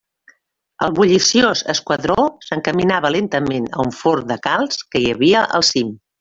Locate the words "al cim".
5.61-5.95